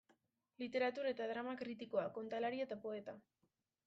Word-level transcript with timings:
Literatur 0.61 1.09
eta 1.09 1.27
drama 1.31 1.53
kritikoa, 1.59 2.05
kontalari 2.15 2.63
eta 2.65 2.79
poeta. 2.87 3.15